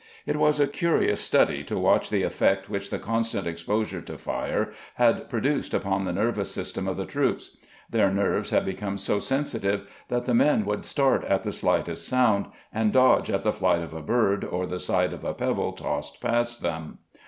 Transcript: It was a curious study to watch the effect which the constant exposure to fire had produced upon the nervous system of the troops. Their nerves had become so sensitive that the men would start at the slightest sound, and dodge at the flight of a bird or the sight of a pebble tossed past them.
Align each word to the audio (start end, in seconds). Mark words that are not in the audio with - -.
It 0.25 0.37
was 0.37 0.59
a 0.59 0.65
curious 0.65 1.21
study 1.21 1.63
to 1.65 1.77
watch 1.77 2.09
the 2.09 2.23
effect 2.23 2.71
which 2.71 2.89
the 2.89 2.97
constant 2.97 3.45
exposure 3.45 4.01
to 4.01 4.17
fire 4.17 4.71
had 4.95 5.29
produced 5.29 5.75
upon 5.75 6.05
the 6.05 6.11
nervous 6.11 6.49
system 6.51 6.87
of 6.87 6.97
the 6.97 7.05
troops. 7.05 7.57
Their 7.87 8.09
nerves 8.09 8.49
had 8.49 8.65
become 8.65 8.97
so 8.97 9.19
sensitive 9.19 9.87
that 10.07 10.25
the 10.25 10.33
men 10.33 10.65
would 10.65 10.85
start 10.87 11.23
at 11.25 11.43
the 11.43 11.51
slightest 11.51 12.07
sound, 12.07 12.47
and 12.73 12.91
dodge 12.91 13.29
at 13.29 13.43
the 13.43 13.53
flight 13.53 13.83
of 13.83 13.93
a 13.93 14.01
bird 14.01 14.43
or 14.43 14.65
the 14.65 14.79
sight 14.79 15.13
of 15.13 15.23
a 15.23 15.35
pebble 15.35 15.71
tossed 15.73 16.19
past 16.19 16.63
them. 16.63 16.97